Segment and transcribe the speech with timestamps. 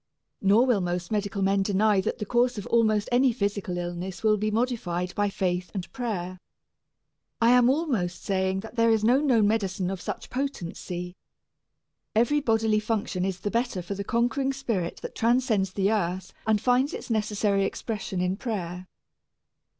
[0.41, 4.35] Nor will most medical men deny that the course of almost any physical illness may
[4.35, 6.39] be modified by faith and prayer.
[7.39, 11.15] I am almost saying that there is no known medicine of such potency.
[12.15, 16.59] Every bodily function is the better for the conquering spirit that transcends the earth and
[16.59, 18.87] finds its necessary expression in prayer.